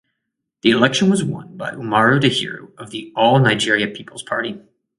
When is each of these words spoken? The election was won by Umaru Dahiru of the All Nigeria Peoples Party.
The 0.63 0.71
election 0.71 1.11
was 1.11 1.23
won 1.23 1.55
by 1.57 1.73
Umaru 1.73 2.19
Dahiru 2.19 2.71
of 2.75 2.89
the 2.89 3.13
All 3.15 3.37
Nigeria 3.37 3.87
Peoples 3.87 4.23
Party. 4.23 4.59